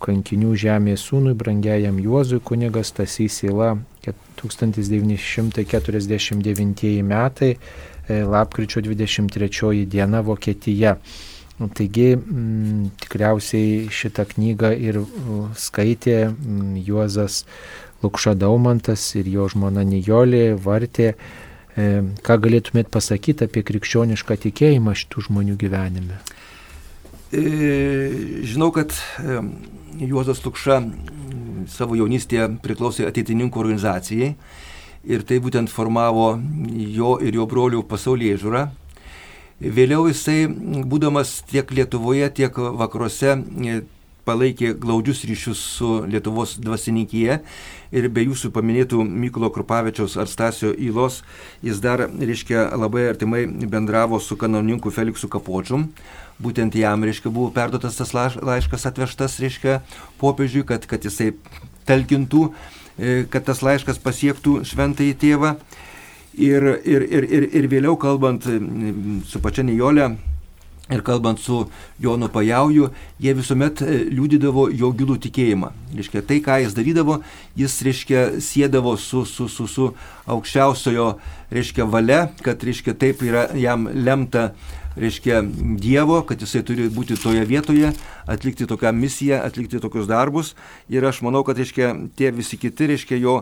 [0.02, 3.76] kankinių žemės sūnui, brangiajam Juozui, kunigas Tasys Ila
[4.10, 7.56] 1949 metai,
[8.08, 10.96] e, lapkričio 23 diena Vokietija.
[11.74, 15.04] Taigi m, mm, tikriausiai šitą knygą ir
[15.54, 17.44] skaitė m, mm, Juozas
[18.02, 21.14] Lukša Daumantas ir jo žmona Nijolė Vartė.
[21.72, 26.16] E, ką galėtumėt pasakyti apie krikščionišką tikėjimą šitų žmonių gyvenime?
[27.32, 27.40] E,
[28.44, 28.92] žinau, kad
[30.02, 30.82] Juozas Lukša
[31.70, 34.34] savo jaunystėje priklausė ateitininkų organizacijai
[35.04, 36.36] ir tai būtent formavo
[36.96, 38.66] jo ir jo brolių pasaulyje žiūrą.
[39.62, 40.46] Vėliau jisai,
[40.90, 43.36] būdamas tiek Lietuvoje, tiek vakaruose,
[44.26, 47.38] palaikė glaudžius ryšius su Lietuvos dvasininkyje
[47.92, 51.20] ir be jūsų paminėtų Mykolo Krupavičiaus ar Stasio Įlos,
[51.64, 55.90] jis dar, reiškia, labai artimai bendravo su kanauninku Feliksu Kapočium.
[56.42, 59.80] Būtent jam, reiškia, buvo perduotas tas laiškas atvežtas, reiškia,
[60.22, 61.32] popiežiui, kad, kad jisai
[61.86, 62.48] talkintų,
[62.96, 65.56] e, kad tas laiškas pasiektų šventąjį tėvą.
[66.32, 68.46] Ir, ir, ir, ir, ir vėliau kalbant
[69.28, 70.14] su pačia Nijolė,
[70.90, 71.60] Ir kalbant su
[72.02, 72.88] Jonu Pajauju,
[73.22, 75.70] jie visuomet e, liūdydavo jo gilų tikėjimą.
[75.94, 77.20] Reiškia, tai, ką jis darydavo,
[77.56, 79.88] jis, reiškia, sėdavo su, su, su, su
[80.26, 81.06] aukščiausiojo,
[81.54, 84.50] reiškia, valia, kad, reiškia, taip yra jam lemta,
[84.98, 85.38] reiškia,
[85.80, 87.94] Dievo, kad jisai turi būti toje vietoje,
[88.26, 90.56] atlikti tokią misiją, atlikti tokius darbus.
[90.92, 93.38] Ir aš manau, kad, reiškia, tie visi kiti, reiškia, jo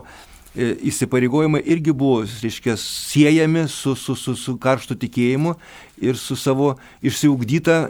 [0.55, 5.53] įsipareigojimai irgi buvo, reiškia, siejami su, su, su, su karštu tikėjimu
[6.03, 6.73] ir su savo
[7.05, 7.85] išsiugdyta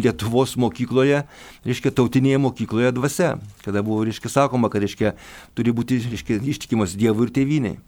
[0.00, 1.24] Lietuvos mokykloje,
[1.68, 3.34] reiškia, tautinėje mokykloje dvasia,
[3.66, 5.12] kada buvo, reiškia, sakoma, kad, reiškia,
[5.58, 7.80] turi būti, reiškia, ištikimas Dievui ir tėviniai.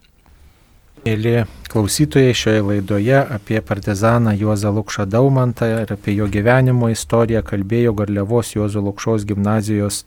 [1.02, 7.94] Mėly klausytojai šioje laidoje apie partizaną Juozą Lukšą Daumantą ir apie jo gyvenimo istoriją kalbėjo
[7.98, 10.04] Garliavos Juozo Lukšos gimnazijos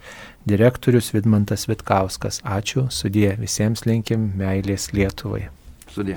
[0.48, 2.40] direktorius Vidmantas Vitkauskas.
[2.48, 5.50] Ačiū, sudė visiems linkim meilės Lietuvai.
[5.92, 6.16] Sudė.